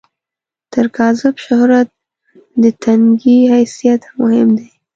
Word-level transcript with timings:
تر 0.73 0.85
کاذب 0.97 1.35
شهرت، 1.45 1.89
د 2.61 2.63
ټنګي 2.83 3.37
حیثیت 3.53 4.01
مهم 4.21 4.49
دی. 4.57 4.69